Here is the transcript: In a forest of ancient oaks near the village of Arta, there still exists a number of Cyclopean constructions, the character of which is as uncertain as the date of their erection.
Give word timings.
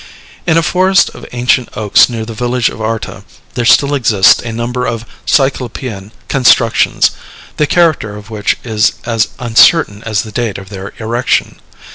In 0.47 0.57
a 0.57 0.63
forest 0.63 1.11
of 1.11 1.27
ancient 1.31 1.77
oaks 1.77 2.09
near 2.09 2.25
the 2.25 2.33
village 2.33 2.69
of 2.69 2.81
Arta, 2.81 3.23
there 3.53 3.65
still 3.65 3.93
exists 3.93 4.41
a 4.41 4.51
number 4.51 4.83
of 4.83 5.05
Cyclopean 5.27 6.11
constructions, 6.27 7.11
the 7.57 7.67
character 7.67 8.15
of 8.17 8.31
which 8.31 8.57
is 8.63 8.93
as 9.05 9.27
uncertain 9.37 10.01
as 10.03 10.23
the 10.23 10.31
date 10.31 10.57
of 10.57 10.69
their 10.69 10.95
erection. 10.97 11.57